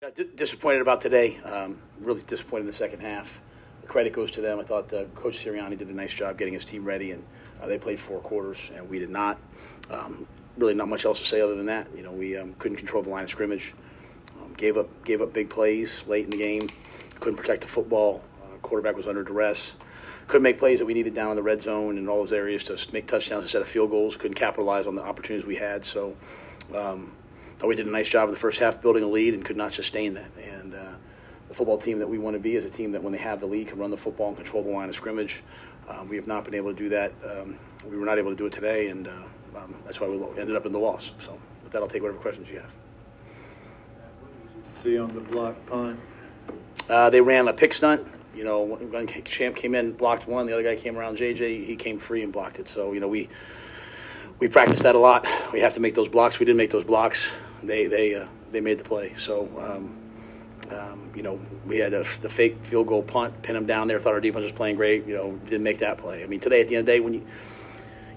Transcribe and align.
Got 0.00 0.14
d- 0.14 0.30
disappointed 0.36 0.80
about 0.80 1.00
today. 1.00 1.38
Um, 1.38 1.80
really 1.98 2.22
disappointed 2.22 2.60
in 2.60 2.66
the 2.68 2.72
second 2.72 3.00
half. 3.00 3.40
Credit 3.88 4.12
goes 4.12 4.30
to 4.30 4.40
them. 4.40 4.60
I 4.60 4.62
thought 4.62 4.92
uh, 4.92 5.06
Coach 5.06 5.44
Sirianni 5.44 5.76
did 5.76 5.88
a 5.88 5.92
nice 5.92 6.14
job 6.14 6.38
getting 6.38 6.54
his 6.54 6.64
team 6.64 6.84
ready, 6.84 7.10
and 7.10 7.24
uh, 7.60 7.66
they 7.66 7.78
played 7.78 7.98
four 7.98 8.20
quarters, 8.20 8.70
and 8.72 8.88
we 8.88 9.00
did 9.00 9.10
not. 9.10 9.38
Um, 9.90 10.28
really, 10.56 10.74
not 10.74 10.86
much 10.86 11.04
else 11.04 11.18
to 11.18 11.26
say 11.26 11.40
other 11.40 11.56
than 11.56 11.66
that. 11.66 11.88
You 11.96 12.04
know, 12.04 12.12
we 12.12 12.36
um, 12.36 12.54
couldn't 12.60 12.76
control 12.76 13.02
the 13.02 13.10
line 13.10 13.24
of 13.24 13.28
scrimmage. 13.28 13.74
Um, 14.40 14.54
gave 14.54 14.76
up 14.76 15.04
gave 15.04 15.20
up 15.20 15.32
big 15.32 15.50
plays 15.50 16.06
late 16.06 16.26
in 16.26 16.30
the 16.30 16.38
game. 16.38 16.70
Couldn't 17.18 17.36
protect 17.36 17.62
the 17.62 17.68
football. 17.68 18.22
Uh, 18.44 18.56
quarterback 18.58 18.94
was 18.94 19.08
under 19.08 19.24
duress. 19.24 19.74
Couldn't 20.28 20.44
make 20.44 20.58
plays 20.58 20.78
that 20.78 20.86
we 20.86 20.94
needed 20.94 21.16
down 21.16 21.30
in 21.30 21.36
the 21.36 21.42
red 21.42 21.60
zone 21.60 21.98
and 21.98 22.08
all 22.08 22.18
those 22.18 22.30
areas 22.30 22.62
to 22.64 22.78
make 22.92 23.08
touchdowns 23.08 23.42
instead 23.42 23.62
of 23.62 23.66
field 23.66 23.90
goals. 23.90 24.16
Couldn't 24.16 24.36
capitalize 24.36 24.86
on 24.86 24.94
the 24.94 25.02
opportunities 25.02 25.44
we 25.44 25.56
had. 25.56 25.84
So. 25.84 26.14
Thought 27.58 27.66
we 27.66 27.74
did 27.74 27.88
a 27.88 27.90
nice 27.90 28.08
job 28.08 28.28
in 28.28 28.34
the 28.34 28.40
first 28.40 28.60
half 28.60 28.80
building 28.80 29.02
a 29.02 29.08
lead 29.08 29.34
and 29.34 29.44
could 29.44 29.56
not 29.56 29.72
sustain 29.72 30.14
that. 30.14 30.30
And 30.36 30.74
uh, 30.74 30.92
the 31.48 31.54
football 31.54 31.76
team 31.76 31.98
that 31.98 32.08
we 32.08 32.16
want 32.16 32.34
to 32.34 32.40
be 32.40 32.54
is 32.54 32.64
a 32.64 32.70
team 32.70 32.92
that, 32.92 33.02
when 33.02 33.12
they 33.12 33.18
have 33.18 33.40
the 33.40 33.46
lead, 33.46 33.66
can 33.66 33.78
run 33.78 33.90
the 33.90 33.96
football 33.96 34.28
and 34.28 34.36
control 34.36 34.62
the 34.62 34.70
line 34.70 34.88
of 34.88 34.94
scrimmage. 34.94 35.42
Um, 35.88 36.08
we 36.08 36.14
have 36.14 36.28
not 36.28 36.44
been 36.44 36.54
able 36.54 36.70
to 36.70 36.78
do 36.78 36.88
that. 36.90 37.12
Um, 37.28 37.58
we 37.90 37.96
were 37.96 38.06
not 38.06 38.16
able 38.16 38.30
to 38.30 38.36
do 38.36 38.46
it 38.46 38.52
today, 38.52 38.88
and 38.88 39.08
uh, 39.08 39.12
um, 39.56 39.74
that's 39.84 40.00
why 40.00 40.06
we 40.06 40.18
ended 40.40 40.54
up 40.54 40.66
in 40.66 40.72
the 40.72 40.78
loss. 40.78 41.10
So, 41.18 41.36
with 41.64 41.72
that, 41.72 41.82
I'll 41.82 41.88
take 41.88 42.02
whatever 42.02 42.20
questions 42.20 42.48
you 42.48 42.60
have. 42.60 42.72
See 44.62 44.96
on 44.96 45.08
the 45.08 45.20
block 45.20 45.56
punt. 45.66 45.98
Uh, 46.88 47.10
they 47.10 47.20
ran 47.20 47.48
a 47.48 47.52
pick 47.52 47.72
stunt. 47.72 48.06
You 48.36 48.44
know, 48.44 48.60
one 48.60 49.08
champ 49.08 49.56
came 49.56 49.74
in, 49.74 49.94
blocked 49.94 50.28
one. 50.28 50.46
The 50.46 50.52
other 50.52 50.62
guy 50.62 50.76
came 50.76 50.96
around. 50.96 51.18
JJ, 51.18 51.64
he 51.64 51.74
came 51.74 51.98
free 51.98 52.22
and 52.22 52.32
blocked 52.32 52.60
it. 52.60 52.68
So, 52.68 52.92
you 52.92 53.00
know, 53.00 53.08
we 53.08 53.28
we 54.38 54.46
practice 54.46 54.82
that 54.84 54.94
a 54.94 54.98
lot. 54.98 55.26
We 55.52 55.58
have 55.60 55.74
to 55.74 55.80
make 55.80 55.96
those 55.96 56.08
blocks. 56.08 56.38
We 56.38 56.46
didn't 56.46 56.58
make 56.58 56.70
those 56.70 56.84
blocks 56.84 57.32
they 57.62 57.86
they 57.86 58.14
uh, 58.14 58.26
they 58.50 58.60
made 58.60 58.78
the 58.78 58.84
play. 58.84 59.14
So. 59.16 59.48
Um, 59.60 59.94
um, 60.70 61.10
you 61.14 61.22
know, 61.22 61.40
we 61.66 61.78
had 61.78 61.94
a, 61.94 62.04
the 62.20 62.28
fake 62.28 62.58
field 62.62 62.88
goal 62.88 63.02
punt, 63.02 63.42
pin 63.42 63.54
them 63.54 63.64
down 63.64 63.88
there. 63.88 63.98
Thought 63.98 64.12
our 64.12 64.20
defense 64.20 64.42
was 64.42 64.52
playing 64.52 64.76
great. 64.76 65.06
You 65.06 65.14
know, 65.14 65.32
didn't 65.44 65.62
make 65.62 65.78
that 65.78 65.96
play. 65.96 66.22
I 66.22 66.26
mean, 66.26 66.40
today 66.40 66.60
at 66.60 66.68
the 66.68 66.76
end 66.76 66.80
of 66.80 66.86
the 66.86 66.92
day, 66.92 67.00
when 67.00 67.14
you 67.14 67.26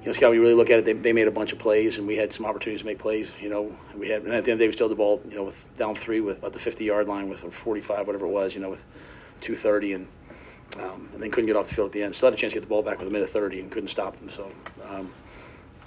you 0.01 0.07
know, 0.07 0.13
Scott, 0.13 0.29
when 0.29 0.37
you 0.37 0.41
really 0.41 0.55
look 0.55 0.71
at 0.71 0.79
it, 0.79 0.85
they, 0.85 0.93
they 0.93 1.13
made 1.13 1.27
a 1.27 1.31
bunch 1.31 1.53
of 1.53 1.59
plays, 1.59 1.99
and 1.99 2.07
we 2.07 2.15
had 2.17 2.33
some 2.33 2.45
opportunities 2.45 2.81
to 2.81 2.87
make 2.87 2.97
plays. 2.97 3.33
You 3.39 3.49
know, 3.49 3.77
we 3.95 4.09
had, 4.09 4.23
and 4.23 4.33
at 4.33 4.45
the 4.45 4.51
end 4.51 4.53
of 4.53 4.59
the 4.59 4.63
day, 4.63 4.67
we 4.67 4.71
still 4.71 4.87
had 4.87 4.91
the 4.91 4.97
ball, 4.97 5.21
you 5.29 5.35
know, 5.35 5.43
with 5.43 5.69
down 5.77 5.93
three 5.93 6.19
with 6.19 6.43
at 6.43 6.53
the 6.53 6.59
50 6.59 6.83
yard 6.83 7.07
line 7.07 7.29
with 7.29 7.41
45, 7.41 8.07
whatever 8.07 8.25
it 8.25 8.31
was, 8.31 8.55
you 8.55 8.61
know, 8.61 8.71
with 8.71 8.85
230, 9.41 9.93
and 9.93 10.07
um, 10.79 11.09
and 11.13 11.21
then 11.21 11.29
couldn't 11.29 11.47
get 11.47 11.55
off 11.55 11.67
the 11.67 11.75
field 11.75 11.87
at 11.87 11.91
the 11.91 12.01
end. 12.01 12.15
Still 12.15 12.27
had 12.27 12.33
a 12.33 12.37
chance 12.37 12.53
to 12.53 12.59
get 12.59 12.63
the 12.63 12.69
ball 12.69 12.81
back 12.81 12.97
with 12.97 13.07
a 13.07 13.11
minute 13.11 13.29
30 13.29 13.59
and 13.59 13.71
couldn't 13.71 13.89
stop 13.89 14.15
them. 14.15 14.29
So. 14.29 14.51
Um, 14.89 15.11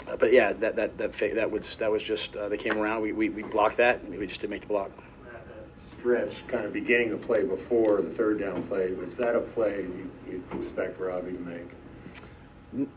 uh, 0.08 0.16
but 0.16 0.32
yeah, 0.32 0.52
that 0.52 0.76
that 0.76 0.98
that 0.98 1.12
that 1.12 1.50
was 1.50 1.76
that 1.76 1.90
was 1.90 2.02
just 2.02 2.36
uh, 2.36 2.48
they 2.48 2.58
came 2.58 2.76
around. 2.76 3.02
We, 3.02 3.12
we, 3.12 3.28
we 3.28 3.42
blocked 3.42 3.78
that. 3.78 4.02
And 4.02 4.18
we 4.18 4.26
just 4.26 4.40
didn't 4.40 4.50
make 4.50 4.62
the 4.62 4.68
block. 4.68 4.90
Stretch, 5.76 6.46
kind 6.46 6.66
of 6.66 6.72
beginning 6.72 7.10
the 7.10 7.16
play 7.16 7.44
before 7.44 8.02
the 8.02 8.10
third 8.10 8.38
down 8.38 8.62
play. 8.64 8.92
Was 8.92 9.16
that 9.16 9.34
a 9.34 9.40
play 9.40 9.82
you, 9.82 10.10
you 10.28 10.44
expect 10.52 11.00
Robbie 11.00 11.32
to 11.32 11.38
make? 11.40 11.70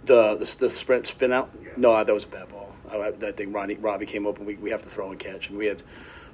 The 0.06 0.36
the, 0.36 0.56
the 0.60 0.70
sprint 0.70 1.06
spin 1.06 1.32
out? 1.32 1.50
No, 1.78 2.04
that 2.04 2.14
was 2.14 2.26
a 2.26 2.28
bad 2.28 2.50
ball. 2.50 2.76
I, 2.92 3.08
I 3.08 3.32
think 3.32 3.54
Ronnie, 3.54 3.76
Robbie 3.76 4.06
came 4.06 4.26
up 4.28 4.38
and 4.38 4.48
we, 4.48 4.56
we 4.56 4.70
have 4.72 4.82
to 4.82 4.90
throw 4.90 5.10
and 5.10 5.20
catch. 5.20 5.50
And 5.50 5.58
we 5.58 5.68
had 5.68 5.84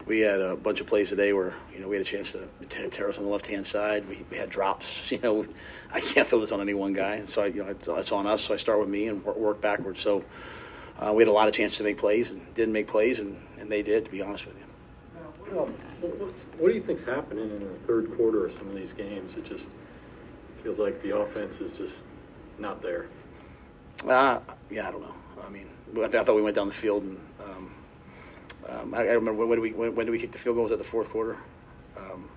we 0.05 0.21
had 0.21 0.41
a 0.41 0.55
bunch 0.55 0.81
of 0.81 0.88
plays 0.88 1.09
today 1.09 1.31
where 1.33 1.53
you 1.73 1.79
know 1.79 1.88
we 1.88 1.95
had 1.95 2.05
a 2.05 2.09
chance 2.09 2.33
to 2.33 2.47
tear 2.67 3.09
us 3.09 3.17
on 3.17 3.25
the 3.25 3.29
left 3.29 3.47
hand 3.47 3.66
side. 3.66 4.07
We, 4.09 4.25
we 4.29 4.38
had 4.38 4.49
drops. 4.49 5.11
You 5.11 5.19
know, 5.19 5.45
I 5.91 5.99
can't 5.99 6.27
throw 6.27 6.39
this 6.39 6.51
on 6.51 6.59
any 6.59 6.73
one 6.73 6.94
guy, 6.94 7.25
so 7.27 7.44
I, 7.44 7.45
you 7.47 7.63
know 7.63 7.69
it's, 7.69 7.88
it's 7.88 8.11
on 8.11 8.25
us. 8.25 8.41
So 8.41 8.55
I 8.55 8.57
start 8.57 8.79
with 8.79 8.89
me 8.89 9.07
and 9.07 9.23
work, 9.23 9.38
work 9.38 9.61
backwards. 9.61 10.01
So 10.01 10.23
uh, 10.99 11.11
we 11.13 11.22
had 11.22 11.27
a 11.27 11.33
lot 11.33 11.47
of 11.47 11.53
chances 11.53 11.77
to 11.77 11.83
make 11.83 11.97
plays 11.97 12.30
and 12.30 12.41
didn't 12.53 12.73
make 12.73 12.88
plays, 12.88 13.19
and, 13.19 13.38
and 13.59 13.72
they 13.72 13.81
did, 13.81 14.05
to 14.05 14.11
be 14.11 14.22
honest 14.22 14.45
with 14.45 14.58
you. 14.58 14.63
Well, 15.52 15.67
what 16.58 16.69
do 16.69 16.73
you 16.73 16.81
think's 16.81 17.03
happening 17.03 17.50
in 17.50 17.59
the 17.59 17.75
third 17.80 18.16
quarter 18.16 18.45
of 18.45 18.52
some 18.52 18.67
of 18.67 18.75
these 18.75 18.94
games? 18.94 19.38
It 19.38 19.45
just 19.45 19.75
feels 20.63 20.80
like 20.80 21.02
the 21.02 21.17
offense 21.17 21.61
is 21.61 21.73
just 21.73 22.05
not 22.58 22.81
there. 22.81 23.08
Uh, 24.08 24.39
yeah, 24.69 24.88
I 24.88 24.91
don't 24.91 25.01
know. 25.01 25.13
I 25.45 25.50
mean, 25.50 25.68
I, 25.91 25.95
th- 25.95 26.16
I 26.16 26.23
thought 26.23 26.35
we 26.35 26.41
went 26.41 26.56
down 26.56 26.68
the 26.68 26.73
field, 26.73 27.03
and 27.03 27.19
um, 27.44 27.72
um, 28.69 28.94
I, 28.94 29.00
I, 29.00 29.13
remember 29.13 29.45
when, 29.45 29.57
did 29.57 29.62
we 29.62 29.72
when, 29.73 29.95
when, 29.95 30.06
did 30.06 30.12
we 30.12 30.19
kick 30.19 30.31
the 30.31 30.38
field 30.38 30.56
goals 30.56 30.72
at 30.72 30.78
the 30.78 30.84
fourth 30.84 31.09
quarter? 31.09 31.38
Um, 31.97 32.29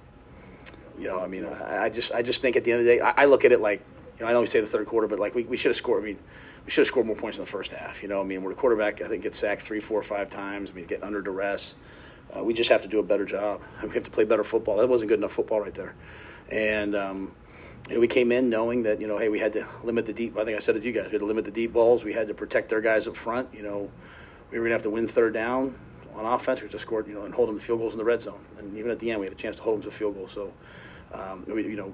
you 0.98 1.06
know, 1.06 1.20
I 1.20 1.26
mean, 1.26 1.44
I, 1.44 1.84
I, 1.84 1.88
just 1.88 2.12
I 2.12 2.22
just 2.22 2.42
think 2.42 2.56
at 2.56 2.64
the 2.64 2.72
end 2.72 2.81
of 2.81 2.86
the 2.86 2.97
day, 2.97 3.00
I, 3.00 3.25
look 3.25 3.44
at 3.44 3.52
it 3.52 3.60
like 3.60 3.82
you 4.19 4.25
know 4.25 4.31
I 4.31 4.32
know 4.32 4.41
we 4.41 4.47
say 4.47 4.60
the 4.60 4.66
third 4.66 4.86
quarter, 4.86 5.08
but 5.08 5.19
like 5.19 5.34
we, 5.34 5.44
we 5.44 5.56
should 5.56 5.70
have 5.70 5.76
scored. 5.76 6.02
I 6.02 6.06
mean 6.06 6.19
should 6.66 6.82
have 6.82 6.88
scored 6.88 7.06
more 7.06 7.16
points 7.16 7.38
in 7.38 7.44
the 7.44 7.50
first 7.50 7.72
half. 7.72 8.03
You 8.03 8.09
know, 8.09 8.21
I 8.21 8.25
mean, 8.25 8.43
we're 8.43 8.50
the 8.50 8.56
quarterback. 8.56 9.00
I 9.00 9.09
think 9.09 9.22
gets 9.22 9.38
sacked 9.38 9.62
three, 9.62 9.81
four, 9.81 10.03
five 10.03 10.31
times. 10.31 10.71
I 10.71 10.75
mean, 10.75 10.87
getting 10.87 11.04
under 11.04 11.22
duress. 11.22 11.77
Uh, 12.37 12.43
we 12.43 12.54
just 12.54 12.71
have 12.71 12.82
to 12.82 12.88
do 12.88 12.99
a 12.99 13.03
better 13.03 13.25
job. 13.25 13.62
We 13.82 13.91
have 13.94 14.04
to 14.04 14.10
play 14.10 14.25
better 14.25 14.44
football. 14.44 14.78
That 14.78 14.88
wasn't 14.88 15.09
good 15.09 15.19
enough 15.19 15.32
football 15.32 15.60
right 15.60 15.75
there. 15.75 15.94
And 16.50 16.94
um, 16.94 17.34
you 17.88 17.94
know, 17.94 18.00
we 18.00 18.09
came 18.09 18.32
in 18.32 18.50
knowing 18.50 18.82
that 18.82 19.00
you 19.00 19.06
know, 19.06 19.19
hey, 19.19 19.28
we 19.28 19.38
had 19.38 19.53
to 19.55 19.66
limit 19.84 20.06
the 20.06 20.12
deep. 20.12 20.37
I 20.37 20.44
think 20.44 20.56
I 20.56 20.60
said 20.60 20.76
it 20.76 20.81
to 20.81 20.87
you 20.87 20.93
guys. 20.93 21.06
We 21.06 21.12
had 21.12 21.21
to 21.21 21.26
limit 21.26 21.44
the 21.44 21.50
deep 21.50 21.72
balls. 21.72 22.05
We 22.05 22.12
had 22.12 22.28
to 22.28 22.34
protect 22.34 22.69
their 22.69 22.81
guys 22.81 23.06
up 23.06 23.16
front. 23.16 23.49
You 23.55 23.62
know, 23.62 23.91
we 24.50 24.59
were 24.59 24.66
to 24.66 24.72
have 24.72 24.82
to 24.82 24.91
win 24.91 25.06
third 25.06 25.34
down 25.34 25.78
on 26.15 26.25
offense. 26.25 26.62
We 26.62 26.69
just 26.69 26.82
scored, 26.82 27.06
you 27.06 27.15
know, 27.15 27.25
and 27.25 27.34
hold 27.34 27.49
them 27.49 27.59
to 27.59 27.65
field 27.65 27.78
goals 27.78 27.93
in 27.93 27.99
the 27.99 28.05
red 28.05 28.22
zone. 28.22 28.41
And 28.59 28.76
even 28.76 28.91
at 28.91 28.99
the 28.99 29.10
end, 29.10 29.21
we 29.21 29.26
had 29.26 29.32
a 29.32 29.37
chance 29.37 29.56
to 29.56 29.62
hold 29.62 29.76
them 29.76 29.82
to 29.84 29.91
field 29.91 30.15
goals. 30.15 30.32
So, 30.32 30.53
um, 31.12 31.44
we, 31.47 31.62
you 31.62 31.76
know, 31.76 31.93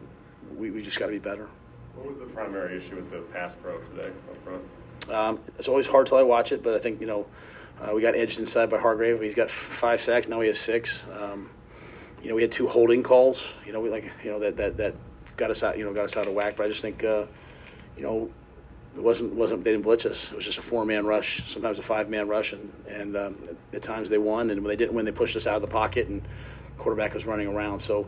we, 0.56 0.70
we 0.70 0.82
just 0.82 0.98
got 0.98 1.06
to 1.06 1.12
be 1.12 1.18
better. 1.18 1.48
What 1.94 2.08
was 2.08 2.18
the 2.18 2.26
primary 2.26 2.76
issue 2.76 2.96
with 2.96 3.10
the 3.10 3.20
pass 3.32 3.54
pro 3.54 3.78
today 3.80 4.08
up 4.08 4.36
front? 4.38 4.62
Um, 5.10 5.40
it's 5.58 5.68
always 5.68 5.86
hard 5.86 6.06
till 6.06 6.18
I 6.18 6.22
watch 6.22 6.52
it, 6.52 6.62
but 6.62 6.74
I 6.74 6.78
think 6.78 7.00
you 7.00 7.06
know 7.06 7.26
uh, 7.80 7.92
we 7.94 8.02
got 8.02 8.14
edged 8.14 8.38
inside 8.38 8.70
by 8.70 8.78
Hargrave. 8.78 9.20
He's 9.20 9.34
got 9.34 9.50
five 9.50 10.00
sacks 10.00 10.28
now. 10.28 10.40
He 10.40 10.48
has 10.48 10.58
six. 10.58 11.06
Um, 11.20 11.50
you 12.22 12.28
know, 12.28 12.36
we 12.36 12.42
had 12.42 12.52
two 12.52 12.68
holding 12.68 13.02
calls. 13.02 13.52
You 13.66 13.72
know, 13.72 13.80
we 13.80 13.90
like 13.90 14.10
you 14.24 14.30
know 14.30 14.38
that 14.40 14.56
that 14.56 14.76
that 14.76 14.94
got 15.36 15.50
us 15.50 15.62
out. 15.62 15.76
You 15.76 15.84
know, 15.84 15.92
got 15.92 16.04
us 16.04 16.16
out 16.16 16.26
of 16.26 16.34
whack. 16.34 16.56
But 16.56 16.66
I 16.66 16.68
just 16.68 16.82
think 16.82 17.04
uh, 17.04 17.26
you 17.96 18.02
know 18.02 18.30
it 18.94 19.02
wasn't 19.02 19.34
wasn't 19.34 19.64
they 19.64 19.72
didn't 19.72 19.84
blitz 19.84 20.06
us. 20.06 20.32
It 20.32 20.36
was 20.36 20.44
just 20.44 20.58
a 20.58 20.62
four 20.62 20.84
man 20.84 21.04
rush, 21.04 21.48
sometimes 21.50 21.78
a 21.78 21.82
five 21.82 22.08
man 22.08 22.28
rush, 22.28 22.52
and 22.52 22.72
and 22.88 23.16
um, 23.16 23.36
at 23.72 23.82
times 23.82 24.08
they 24.08 24.18
won. 24.18 24.50
And 24.50 24.62
when 24.62 24.70
they 24.70 24.76
didn't 24.76 24.94
win, 24.94 25.04
they 25.04 25.12
pushed 25.12 25.36
us 25.36 25.46
out 25.46 25.56
of 25.56 25.62
the 25.62 25.68
pocket, 25.68 26.08
and 26.08 26.22
quarterback 26.78 27.14
was 27.14 27.26
running 27.26 27.48
around. 27.48 27.80
So 27.80 28.06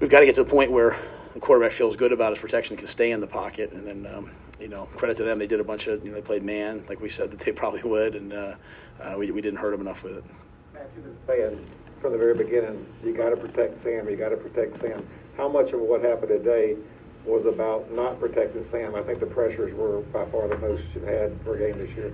we've 0.00 0.10
got 0.10 0.20
to 0.20 0.26
get 0.26 0.34
to 0.36 0.44
the 0.44 0.50
point 0.50 0.72
where 0.72 0.96
the 1.36 1.40
quarterback 1.40 1.72
feels 1.72 1.96
good 1.96 2.12
about 2.12 2.30
his 2.30 2.38
protection, 2.38 2.78
can 2.78 2.86
stay 2.86 3.10
in 3.10 3.20
the 3.20 3.26
pocket, 3.26 3.70
and 3.72 3.86
then 3.86 4.10
um, 4.10 4.30
you 4.58 4.68
know, 4.68 4.86
credit 4.86 5.18
to 5.18 5.22
them. 5.22 5.38
They 5.38 5.46
did 5.46 5.60
a 5.60 5.64
bunch 5.64 5.86
of, 5.86 6.02
you 6.02 6.08
know, 6.08 6.16
they 6.16 6.22
played 6.22 6.42
man, 6.42 6.82
like 6.88 6.98
we 6.98 7.10
said 7.10 7.30
that 7.30 7.40
they 7.40 7.52
probably 7.62 7.82
would, 7.82 8.14
and 8.14 8.32
uh, 8.32 8.56
uh, 9.02 9.14
we, 9.18 9.30
we 9.30 9.42
didn't 9.42 9.58
hurt 9.58 9.72
them 9.72 9.82
enough 9.82 10.02
with 10.02 10.16
it. 10.16 10.24
Matt, 10.72 10.90
you've 10.96 11.04
been 11.04 11.14
saying 11.14 11.62
from 11.98 12.12
the 12.12 12.18
very 12.18 12.34
beginning, 12.34 12.86
you 13.04 13.14
got 13.14 13.28
to 13.28 13.36
protect 13.36 13.78
Sam, 13.78 14.08
you 14.08 14.16
got 14.16 14.30
to 14.30 14.38
protect 14.38 14.78
Sam. 14.78 15.06
How 15.36 15.46
much 15.46 15.74
of 15.74 15.80
what 15.80 16.00
happened 16.00 16.28
today 16.28 16.78
was 17.26 17.46
about 17.46 17.92
not 17.92 18.18
protecting 18.20 18.62
Sam? 18.62 18.94
I 18.94 19.02
think 19.02 19.20
the 19.20 19.26
pressures 19.26 19.74
were 19.74 20.00
by 20.00 20.24
far 20.26 20.48
the 20.48 20.58
most 20.58 20.94
you've 20.94 21.04
had 21.04 21.34
for 21.40 21.56
a 21.56 21.58
game 21.58 21.78
this 21.78 21.94
year. 21.96 22.12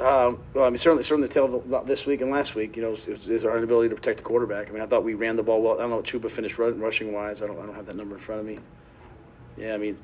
Um, 0.00 0.38
well, 0.54 0.64
I 0.64 0.70
mean, 0.70 0.78
certainly, 0.78 1.02
certainly, 1.04 1.28
tell 1.28 1.54
about 1.54 1.86
this 1.86 2.06
week 2.06 2.20
and 2.20 2.30
last 2.30 2.54
week. 2.54 2.76
You 2.76 2.82
know, 2.82 2.92
is, 2.92 3.28
is, 3.28 3.44
our 3.44 3.56
inability 3.56 3.90
to 3.90 3.94
protect 3.94 4.18
the 4.18 4.24
quarterback. 4.24 4.68
I 4.68 4.72
mean, 4.72 4.82
I 4.82 4.86
thought 4.86 5.04
we 5.04 5.14
ran 5.14 5.36
the 5.36 5.42
ball 5.42 5.62
well. 5.62 5.74
I 5.74 5.82
don't 5.82 5.90
know 5.90 5.96
what 5.96 6.04
Chuba 6.04 6.30
finished 6.30 6.58
rushing 6.58 7.12
wise. 7.12 7.42
I 7.42 7.46
don't, 7.46 7.58
I 7.58 7.66
don't 7.66 7.74
have 7.74 7.86
that 7.86 7.96
number 7.96 8.14
in 8.14 8.20
front 8.20 8.40
of 8.40 8.46
me. 8.46 8.58
Yeah, 9.56 9.74
I 9.74 9.78
mean, 9.78 9.98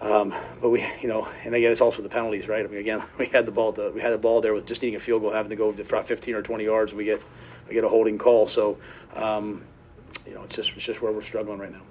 um, 0.00 0.34
but 0.60 0.68
we, 0.68 0.84
you 1.00 1.08
know, 1.08 1.26
and 1.44 1.54
again, 1.54 1.72
it's 1.72 1.80
also 1.80 2.02
the 2.02 2.08
penalties, 2.08 2.48
right? 2.48 2.64
I 2.64 2.68
mean, 2.68 2.78
again, 2.78 3.02
we 3.18 3.26
had 3.26 3.46
the 3.46 3.52
ball, 3.52 3.72
to, 3.72 3.90
we 3.90 4.00
had 4.00 4.12
the 4.12 4.18
ball 4.18 4.40
there 4.40 4.54
with 4.54 4.66
just 4.66 4.82
needing 4.82 4.96
a 4.96 5.00
field 5.00 5.22
goal, 5.22 5.32
having 5.32 5.50
to 5.50 5.56
go 5.56 5.72
to 5.72 5.84
15 5.84 6.34
or 6.34 6.42
20 6.42 6.64
yards, 6.64 6.92
and 6.92 6.98
we 6.98 7.04
get, 7.04 7.22
we 7.68 7.74
get 7.74 7.84
a 7.84 7.88
holding 7.88 8.18
call. 8.18 8.46
So, 8.46 8.78
um, 9.14 9.64
you 10.26 10.34
know, 10.34 10.42
it's 10.44 10.56
just, 10.56 10.76
it's 10.76 10.84
just 10.84 11.02
where 11.02 11.12
we're 11.12 11.22
struggling 11.22 11.58
right 11.58 11.72
now. 11.72 11.82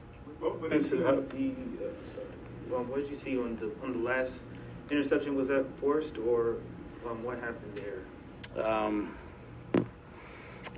What, 0.43 0.71
did 0.71 0.91
you, 0.91 1.05
uh, 1.05 1.21
the, 1.29 1.49
what 2.69 2.99
did 2.99 3.07
you 3.07 3.15
see 3.15 3.37
on 3.37 3.55
the 3.55 3.71
on 3.81 3.93
the 3.93 3.99
last 3.99 4.41
interception? 4.89 5.37
Was 5.37 5.47
that 5.47 5.65
forced, 5.77 6.17
or 6.17 6.57
um, 7.09 7.23
what 7.23 7.39
happened 7.39 7.79
there? 8.53 8.65
Um, 8.65 9.15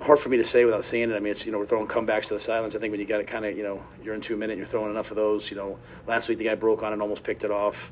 hard 0.04 0.20
for 0.20 0.30
me 0.30 0.38
to 0.38 0.44
say 0.44 0.66
without 0.66 0.86
seeing 0.86 1.10
it. 1.10 1.16
I 1.16 1.20
mean, 1.20 1.32
it's 1.32 1.48
you 1.48 1.52
know 1.52 1.58
we're 1.58 1.66
throwing 1.66 1.88
comebacks 1.88 2.28
to 2.28 2.36
the 2.36 2.40
silence. 2.40 2.76
I 2.76 2.80
think 2.80 2.92
when 2.92 3.00
you 3.00 3.08
got 3.08 3.22
it 3.22 3.28
kind 3.28 3.44
of 3.44 3.58
you 3.58 3.64
know 3.64 3.84
you're 4.04 4.14
in 4.14 4.22
two 4.22 4.38
minute, 4.38 4.58
you're 4.58 4.68
throwing 4.68 4.92
enough 4.92 5.10
of 5.10 5.18
those. 5.18 5.50
You 5.50 5.58
know, 5.58 5.80
last 6.06 6.30
week 6.30 6.38
the 6.38 6.46
guy 6.46 6.56
broke 6.56 6.84
on 6.84 6.94
it, 6.94 7.02
almost 7.02 7.24
picked 7.24 7.44
it 7.44 7.50
off. 7.50 7.92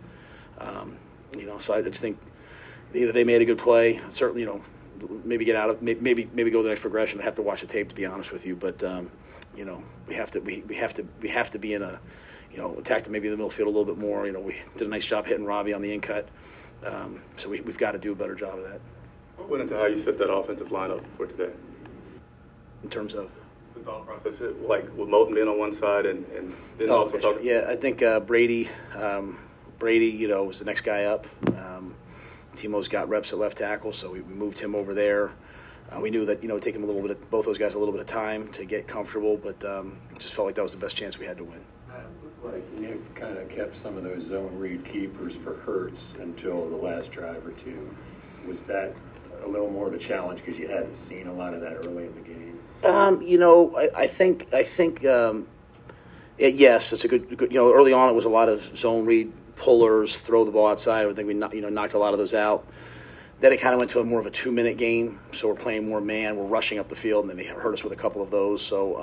Um, 0.59 0.97
you 1.35 1.47
know, 1.47 1.57
so 1.57 1.73
I 1.73 1.81
just 1.81 1.99
think 1.99 2.19
either 2.93 3.11
they 3.11 3.23
made 3.23 3.41
a 3.41 3.45
good 3.45 3.57
play, 3.57 3.99
certainly 4.09 4.41
you 4.41 4.47
know 4.47 4.61
maybe 5.23 5.45
get 5.45 5.55
out 5.55 5.69
of 5.69 5.81
maybe 5.81 6.29
maybe 6.33 6.49
go 6.49 6.59
to 6.59 6.63
the 6.63 6.69
next 6.69 6.81
progression. 6.81 7.19
I 7.21 7.23
have 7.23 7.35
to 7.35 7.41
watch 7.41 7.61
the 7.61 7.67
tape 7.67 7.89
to 7.89 7.95
be 7.95 8.05
honest 8.05 8.31
with 8.31 8.45
you, 8.45 8.55
but 8.55 8.83
um, 8.83 9.11
you 9.55 9.65
know 9.65 9.83
we 10.07 10.15
have 10.15 10.31
to 10.31 10.39
we, 10.39 10.63
we 10.67 10.75
have 10.75 10.93
to 10.95 11.05
we 11.21 11.29
have 11.29 11.49
to 11.51 11.59
be 11.59 11.73
in 11.73 11.81
a 11.81 11.99
you 12.51 12.57
know 12.57 12.77
attack 12.77 13.03
the 13.03 13.09
maybe 13.09 13.29
the 13.29 13.37
middle 13.37 13.49
field 13.49 13.67
a 13.67 13.71
little 13.71 13.85
bit 13.85 13.97
more. 13.97 14.25
You 14.25 14.33
know 14.33 14.41
we 14.41 14.61
did 14.73 14.87
a 14.87 14.89
nice 14.89 15.05
job 15.05 15.25
hitting 15.25 15.45
Robbie 15.45 15.73
on 15.73 15.81
the 15.81 15.93
in 15.93 16.01
cut, 16.01 16.27
um, 16.85 17.21
so 17.37 17.49
we, 17.49 17.61
we've 17.61 17.77
got 17.77 17.93
to 17.93 17.99
do 17.99 18.11
a 18.11 18.15
better 18.15 18.35
job 18.35 18.59
of 18.59 18.63
that. 18.69 18.81
What 19.37 19.49
went 19.49 19.61
into 19.63 19.75
how 19.75 19.87
you 19.87 19.97
set 19.97 20.17
that 20.19 20.31
offensive 20.31 20.69
lineup 20.69 21.05
for 21.07 21.25
today? 21.25 21.53
in 22.83 22.89
terms 22.89 23.13
of 23.13 23.31
the 23.73 23.79
thought 23.79 24.05
process, 24.05 24.41
like 24.61 24.83
with 24.95 25.09
Moton 25.09 25.33
being 25.33 25.47
on 25.47 25.57
one 25.57 25.71
side 25.71 26.05
and, 26.05 26.25
and 26.27 26.53
then 26.77 26.89
oh, 26.89 26.97
also 26.97 27.17
talking. 27.17 27.45
Yeah, 27.45 27.65
I 27.67 27.75
think 27.75 28.03
uh, 28.03 28.19
Brady, 28.19 28.69
um, 28.95 29.39
Brady, 29.79 30.07
you 30.07 30.27
know, 30.27 30.43
was 30.43 30.59
the 30.59 30.65
next 30.65 30.81
guy 30.81 31.05
up. 31.05 31.25
Um, 31.47 31.72
Timo's 32.55 32.87
got 32.87 33.09
reps 33.09 33.33
at 33.33 33.39
left 33.39 33.57
tackle, 33.57 33.93
so 33.93 34.11
we, 34.11 34.21
we 34.21 34.33
moved 34.33 34.59
him 34.59 34.75
over 34.75 34.93
there. 34.93 35.33
Uh, 35.91 35.99
we 35.99 36.09
knew 36.09 36.25
that 36.25 36.41
you 36.41 36.49
know 36.49 36.59
take 36.59 36.73
them 36.73 36.83
a 36.83 36.85
little 36.85 37.01
bit, 37.01 37.11
of, 37.11 37.29
both 37.29 37.45
those 37.45 37.57
guys 37.57 37.73
a 37.73 37.79
little 37.79 37.91
bit 37.91 38.01
of 38.01 38.07
time 38.07 38.47
to 38.49 38.65
get 38.65 38.87
comfortable, 38.87 39.37
but 39.37 39.63
um, 39.65 39.97
just 40.17 40.33
felt 40.33 40.45
like 40.45 40.55
that 40.55 40.63
was 40.63 40.71
the 40.71 40.77
best 40.77 40.95
chance 40.95 41.19
we 41.19 41.25
had 41.25 41.37
to 41.37 41.43
win. 41.43 41.61
Like 42.43 42.69
Nick 42.73 43.15
kind 43.15 43.37
of 43.37 43.47
kept 43.47 43.75
some 43.75 43.95
of 43.95 44.03
those 44.03 44.23
zone 44.23 44.57
read 44.57 44.83
keepers 44.83 45.35
for 45.35 45.55
Hurts 45.55 46.15
until 46.19 46.69
the 46.69 46.75
last 46.75 47.11
drive 47.11 47.45
or 47.45 47.51
two. 47.51 47.95
Was 48.45 48.65
that 48.65 48.93
a 49.43 49.47
little 49.47 49.69
more 49.69 49.87
of 49.87 49.93
a 49.93 49.97
challenge 49.97 50.39
because 50.39 50.59
you 50.59 50.67
hadn't 50.67 50.95
seen 50.95 51.27
a 51.27 51.33
lot 51.33 51.53
of 51.53 51.61
that 51.61 51.87
early 51.87 52.05
in 52.05 52.15
the 52.15 52.21
game? 52.21 52.59
Um, 52.83 53.21
you 53.21 53.37
know, 53.37 53.77
I, 53.77 53.89
I 54.03 54.07
think 54.07 54.53
I 54.53 54.63
think 54.63 55.05
um, 55.05 55.47
it, 56.37 56.55
yes, 56.55 56.91
it's 56.91 57.05
a 57.05 57.07
good, 57.07 57.37
good. 57.37 57.51
You 57.51 57.59
know, 57.59 57.73
early 57.73 57.93
on 57.93 58.09
it 58.09 58.13
was 58.13 58.25
a 58.25 58.29
lot 58.29 58.49
of 58.49 58.75
zone 58.75 59.05
read 59.05 59.31
pullers, 59.63 60.19
throw 60.19 60.43
the 60.43 60.51
ball 60.51 60.67
outside. 60.67 61.07
I 61.07 61.13
think 61.13 61.27
we 61.27 61.33
you 61.33 61.61
know 61.61 61.69
knocked 61.69 61.93
a 61.93 61.97
lot 61.97 62.13
of 62.13 62.19
those 62.19 62.33
out. 62.33 62.67
Then 63.39 63.53
it 63.53 63.61
kind 63.61 63.73
of 63.73 63.79
went 63.79 63.91
to 63.91 63.99
a 63.99 64.03
more 64.03 64.19
of 64.19 64.25
a 64.25 64.31
two 64.31 64.51
minute 64.51 64.77
game, 64.77 65.19
so 65.31 65.47
we're 65.47 65.55
playing 65.55 65.87
more 65.87 66.01
man. 66.01 66.37
We're 66.37 66.45
rushing 66.45 66.79
up 66.79 66.89
the 66.89 66.95
field, 66.95 67.23
and 67.23 67.29
then 67.29 67.37
they 67.37 67.45
hurt 67.45 67.73
us 67.73 67.83
with 67.83 67.93
a 67.93 67.95
couple 67.95 68.21
of 68.21 68.29
those. 68.29 68.61
So, 68.61 69.01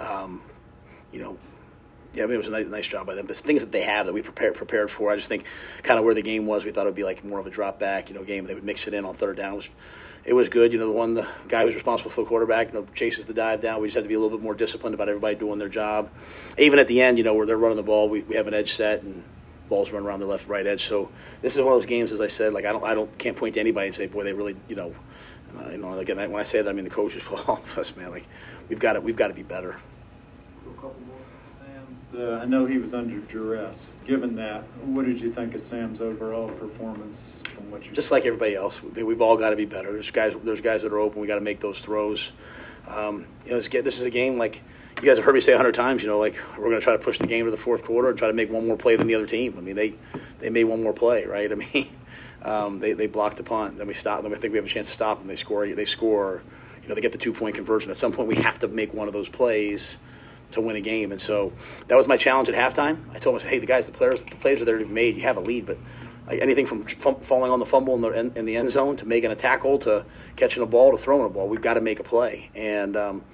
um, 0.00 0.06
um, 0.06 0.42
you 1.12 1.20
know, 1.20 1.38
yeah, 2.14 2.22
I 2.22 2.26
mean, 2.26 2.34
it 2.34 2.38
was 2.38 2.48
a 2.48 2.50
nice, 2.50 2.66
nice 2.66 2.88
job 2.88 3.06
by 3.06 3.14
them. 3.14 3.26
But 3.26 3.36
things 3.36 3.60
that 3.60 3.72
they 3.72 3.82
have 3.82 4.06
that 4.06 4.12
we 4.12 4.22
prepared 4.22 4.54
prepared 4.54 4.90
for, 4.90 5.10
I 5.10 5.16
just 5.16 5.28
think 5.28 5.44
kind 5.82 5.98
of 5.98 6.04
where 6.04 6.14
the 6.14 6.22
game 6.22 6.46
was, 6.46 6.64
we 6.64 6.70
thought 6.70 6.82
it 6.82 6.90
would 6.90 6.94
be 6.94 7.04
like 7.04 7.24
more 7.24 7.40
of 7.40 7.46
a 7.46 7.50
drop 7.50 7.78
back, 7.78 8.08
you 8.08 8.14
know, 8.14 8.24
game. 8.24 8.46
They 8.46 8.54
would 8.54 8.64
mix 8.64 8.86
it 8.86 8.94
in 8.94 9.04
on 9.04 9.14
third 9.14 9.36
down. 9.36 9.52
It 9.52 9.56
was, 9.56 9.70
it 10.24 10.32
was 10.32 10.48
good. 10.48 10.72
You 10.72 10.78
know, 10.78 10.86
the 10.86 10.96
one 10.96 11.14
the 11.14 11.26
guy 11.48 11.64
who's 11.64 11.74
responsible 11.74 12.10
for 12.10 12.22
the 12.22 12.28
quarterback, 12.28 12.68
you 12.68 12.74
know, 12.74 12.86
chases 12.94 13.26
the 13.26 13.34
dive 13.34 13.60
down. 13.60 13.80
We 13.80 13.88
just 13.88 13.96
have 13.96 14.04
to 14.04 14.08
be 14.08 14.14
a 14.14 14.20
little 14.20 14.36
bit 14.36 14.42
more 14.42 14.54
disciplined 14.54 14.94
about 14.94 15.08
everybody 15.08 15.34
doing 15.34 15.58
their 15.58 15.68
job. 15.68 16.10
Even 16.56 16.78
at 16.78 16.88
the 16.88 17.00
end, 17.00 17.18
you 17.18 17.24
know, 17.24 17.34
where 17.34 17.46
they're 17.46 17.58
running 17.58 17.76
the 17.76 17.82
ball, 17.82 18.08
we, 18.08 18.22
we 18.22 18.36
have 18.36 18.46
an 18.46 18.54
edge 18.54 18.72
set 18.72 19.02
and 19.02 19.24
balls 19.68 19.92
run 19.92 20.04
around 20.04 20.20
the 20.20 20.26
left 20.26 20.46
right 20.46 20.66
edge. 20.66 20.84
So 20.84 21.10
this 21.42 21.56
is 21.56 21.62
one 21.62 21.72
of 21.72 21.78
those 21.78 21.86
games, 21.86 22.12
as 22.12 22.20
I 22.20 22.28
said, 22.28 22.52
like 22.52 22.64
I 22.64 22.72
don't 22.72 22.84
I 22.84 22.94
don't 22.94 23.16
can't 23.18 23.36
point 23.36 23.54
to 23.54 23.60
anybody 23.60 23.88
and 23.88 23.94
say, 23.94 24.06
boy, 24.06 24.24
they 24.24 24.32
really, 24.32 24.56
you 24.68 24.76
know. 24.76 24.94
Uh, 25.56 25.70
you 25.70 25.78
know, 25.78 25.96
again, 26.00 26.16
when 26.16 26.40
I 26.40 26.42
say 26.42 26.60
that, 26.62 26.68
I 26.68 26.72
mean 26.72 26.82
the 26.82 26.90
coaches, 26.90 27.22
well, 27.30 27.44
all 27.48 27.56
of 27.58 27.78
us, 27.78 27.96
man. 27.96 28.10
Like, 28.10 28.26
we've 28.68 28.80
got 28.80 28.94
to, 28.94 29.00
we've 29.00 29.14
got 29.14 29.28
to 29.28 29.34
be 29.34 29.44
better. 29.44 29.76
Uh, 32.16 32.38
I 32.40 32.44
know 32.44 32.64
he 32.64 32.78
was 32.78 32.94
under 32.94 33.18
duress. 33.18 33.94
Given 34.06 34.36
that, 34.36 34.62
what 34.84 35.04
did 35.04 35.20
you 35.20 35.30
think 35.30 35.54
of 35.54 35.60
Sam's 35.60 36.00
overall 36.00 36.48
performance 36.48 37.42
from 37.46 37.70
what 37.70 37.86
you 37.86 37.92
just 37.92 38.12
like 38.12 38.24
everybody 38.24 38.54
else, 38.54 38.82
we- 38.82 39.02
we've 39.02 39.20
all 39.20 39.36
got 39.36 39.50
to 39.50 39.56
be 39.56 39.64
better. 39.64 39.92
There's 39.92 40.10
guys, 40.10 40.36
there's 40.44 40.60
guys 40.60 40.82
that 40.82 40.92
are 40.92 40.98
open. 40.98 41.20
We 41.20 41.26
got 41.26 41.36
to 41.36 41.40
make 41.40 41.60
those 41.60 41.80
throws. 41.80 42.32
Um, 42.86 43.26
you 43.44 43.50
know, 43.52 43.56
this, 43.60 43.68
this 43.68 43.98
is 43.98 44.06
a 44.06 44.10
game 44.10 44.38
like 44.38 44.62
you 45.02 45.08
guys 45.08 45.16
have 45.16 45.24
heard 45.24 45.34
me 45.34 45.40
say 45.40 45.54
a 45.54 45.56
hundred 45.56 45.74
times. 45.74 46.02
You 46.02 46.08
know, 46.08 46.18
like 46.18 46.36
we're 46.56 46.64
going 46.68 46.76
to 46.76 46.80
try 46.80 46.92
to 46.96 47.02
push 47.02 47.18
the 47.18 47.26
game 47.26 47.46
to 47.46 47.50
the 47.50 47.56
fourth 47.56 47.82
quarter 47.82 48.10
and 48.10 48.18
try 48.18 48.28
to 48.28 48.34
make 48.34 48.50
one 48.50 48.66
more 48.66 48.76
play 48.76 48.94
than 48.96 49.06
the 49.06 49.14
other 49.16 49.26
team. 49.26 49.54
I 49.58 49.60
mean, 49.60 49.74
they 49.74 49.94
they 50.38 50.50
made 50.50 50.64
one 50.64 50.82
more 50.82 50.92
play, 50.92 51.24
right? 51.26 51.50
I 51.52 51.54
mean, 51.56 51.88
um, 52.42 52.78
they 52.78 52.92
they 52.92 53.06
blocked 53.06 53.38
the 53.38 53.42
punt, 53.42 53.78
then 53.78 53.86
we 53.88 53.94
stop 53.94 54.22
them. 54.22 54.32
I 54.32 54.36
think 54.36 54.52
we 54.52 54.58
have 54.58 54.66
a 54.66 54.68
chance 54.68 54.86
to 54.86 54.92
stop 54.92 55.18
them. 55.18 55.26
They 55.26 55.36
score. 55.36 55.66
They 55.66 55.84
score. 55.84 56.42
You 56.82 56.88
know, 56.90 56.94
they 56.94 57.00
get 57.00 57.12
the 57.12 57.18
two 57.18 57.32
point 57.32 57.54
conversion. 57.56 57.90
At 57.90 57.96
some 57.96 58.12
point, 58.12 58.28
we 58.28 58.36
have 58.36 58.58
to 58.60 58.68
make 58.68 58.92
one 58.94 59.08
of 59.08 59.14
those 59.14 59.28
plays 59.30 59.96
to 60.54 60.60
win 60.60 60.76
a 60.76 60.80
game. 60.80 61.12
And 61.12 61.20
so 61.20 61.52
that 61.88 61.96
was 61.96 62.08
my 62.08 62.16
challenge 62.16 62.48
at 62.48 62.54
halftime. 62.54 62.98
I 63.14 63.18
told 63.18 63.40
them, 63.40 63.48
hey, 63.48 63.58
the 63.58 63.66
guys, 63.66 63.86
the 63.86 63.92
players, 63.92 64.22
the 64.22 64.36
plays 64.36 64.60
are 64.60 64.64
there 64.64 64.78
to 64.78 64.84
be 64.84 64.92
made. 64.92 65.16
You 65.16 65.22
have 65.22 65.36
a 65.36 65.40
lead, 65.40 65.66
but 65.66 65.78
anything 66.28 66.66
from 66.66 66.84
falling 66.84 67.52
on 67.52 67.58
the 67.58 67.66
fumble 67.66 67.94
in 67.94 68.00
the, 68.00 68.10
in, 68.10 68.32
in 68.36 68.44
the 68.46 68.56
end 68.56 68.70
zone 68.70 68.96
to 68.96 69.06
making 69.06 69.30
a 69.30 69.36
tackle 69.36 69.78
to 69.80 70.04
catching 70.36 70.62
a 70.62 70.66
ball 70.66 70.90
to 70.90 70.96
throwing 70.96 71.26
a 71.26 71.28
ball, 71.28 71.48
we've 71.48 71.62
got 71.62 71.74
to 71.74 71.80
make 71.80 72.00
a 72.00 72.04
play. 72.04 72.50
And 72.54 72.96
um, 72.96 73.24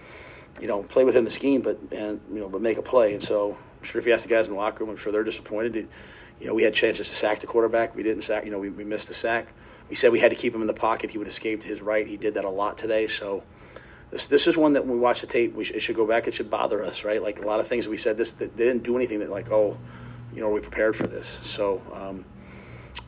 you 0.60 0.66
know, 0.66 0.82
play 0.82 1.04
within 1.04 1.24
the 1.24 1.30
scheme, 1.30 1.62
but 1.62 1.78
and 1.92 2.20
you 2.32 2.40
know, 2.40 2.48
but 2.48 2.60
make 2.60 2.78
a 2.78 2.82
play. 2.82 3.14
And 3.14 3.22
so 3.22 3.52
I'm 3.52 3.84
sure 3.84 4.00
if 4.00 4.06
you 4.06 4.12
ask 4.12 4.24
the 4.24 4.28
guys 4.28 4.48
in 4.48 4.54
the 4.54 4.60
locker 4.60 4.84
room, 4.84 4.90
I'm 4.90 4.96
sure 4.96 5.12
they're 5.12 5.24
disappointed. 5.24 5.88
You 6.40 6.46
know, 6.46 6.54
we 6.54 6.62
had 6.62 6.74
chances 6.74 7.08
to 7.08 7.14
sack 7.14 7.40
the 7.40 7.46
quarterback. 7.46 7.94
We 7.94 8.02
didn't 8.02 8.22
sack. 8.22 8.44
You 8.44 8.50
know, 8.50 8.58
we, 8.58 8.70
we 8.70 8.84
missed 8.84 9.08
the 9.08 9.14
sack. 9.14 9.48
We 9.88 9.94
said 9.94 10.12
we 10.12 10.20
had 10.20 10.30
to 10.30 10.36
keep 10.36 10.54
him 10.54 10.60
in 10.60 10.66
the 10.66 10.74
pocket. 10.74 11.10
He 11.10 11.18
would 11.18 11.28
escape 11.28 11.60
to 11.60 11.68
his 11.68 11.82
right. 11.82 12.06
He 12.06 12.16
did 12.16 12.34
that 12.34 12.44
a 12.44 12.50
lot 12.50 12.78
today. 12.78 13.08
So 13.08 13.42
this 14.10 14.26
this 14.26 14.46
is 14.46 14.56
one 14.56 14.72
that 14.72 14.86
when 14.86 14.94
we 14.94 15.00
watch 15.00 15.20
the 15.20 15.26
tape, 15.26 15.54
we 15.54 15.64
sh- 15.64 15.72
it 15.72 15.80
should 15.80 15.96
go 15.96 16.06
back. 16.06 16.26
It 16.26 16.34
should 16.34 16.50
bother 16.50 16.82
us, 16.84 17.04
right? 17.04 17.22
Like 17.22 17.42
a 17.42 17.46
lot 17.46 17.60
of 17.60 17.68
things 17.68 17.88
we 17.88 17.96
said, 17.96 18.16
this 18.16 18.32
that 18.32 18.56
they 18.56 18.64
didn't 18.64 18.82
do 18.82 18.96
anything 18.96 19.20
that 19.20 19.30
like, 19.30 19.50
oh, 19.50 19.78
you 20.34 20.40
know, 20.40 20.48
are 20.48 20.52
we 20.52 20.60
prepared 20.60 20.96
for 20.96 21.06
this? 21.06 21.26
So, 21.26 21.82
um, 21.92 22.24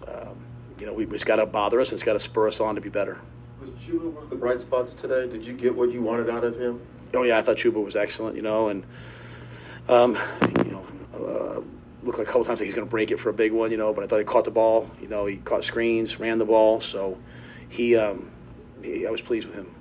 um, 0.06 0.37
you 0.78 0.87
know, 0.87 0.93
we, 0.93 1.06
it's 1.06 1.25
got 1.25 1.37
to 1.37 1.46
bother 1.46 1.81
us 1.81 1.88
and 1.88 1.94
it's 1.94 2.04
got 2.04 2.14
to 2.14 2.20
spur 2.20 2.49
us 2.49 2.60
on 2.60 2.75
to 2.76 2.81
be 2.81 2.88
better. 2.88 3.19
Was 3.60 3.72
Chuba 3.72 4.12
one 4.12 4.25
of 4.25 4.31
the 4.31 4.37
bright 4.37 4.60
spots 4.60 4.93
today? 4.93 5.28
Did 5.28 5.46
you 5.46 5.52
get 5.52 5.76
what 5.76 5.90
you 5.90 6.02
wanted 6.02 6.28
out 6.28 6.44
of 6.44 6.58
him? 6.60 6.81
Oh 7.14 7.22
yeah, 7.22 7.38
I 7.38 7.43
thought 7.43 7.56
Chuba 7.56 7.82
was 7.84 7.96
excellent, 7.96 8.37
you 8.37 8.43
know, 8.43 8.69
and 8.69 8.84
um, 9.88 10.16
you 10.64 10.70
know, 10.70 10.87
uh, 11.14 11.60
looked 12.02 12.19
like 12.19 12.26
a 12.26 12.31
couple 12.31 12.44
times 12.44 12.60
like 12.60 12.66
he's 12.66 12.75
going 12.75 12.87
to 12.87 12.90
break 12.90 13.10
it 13.10 13.19
for 13.19 13.28
a 13.28 13.34
big 13.34 13.52
one, 13.52 13.70
you 13.70 13.76
know. 13.76 13.93
But 13.93 14.04
I 14.04 14.06
thought 14.06 14.19
he 14.19 14.25
caught 14.25 14.44
the 14.44 14.50
ball, 14.50 14.90
you 15.00 15.08
know, 15.08 15.26
he 15.26 15.37
caught 15.37 15.64
screens, 15.64 16.19
ran 16.19 16.38
the 16.38 16.44
ball, 16.44 16.81
so 16.81 17.19
he, 17.69 17.96
um, 17.96 18.31
he 18.82 19.06
I 19.06 19.10
was 19.10 19.20
pleased 19.20 19.46
with 19.46 19.56
him. 19.56 19.75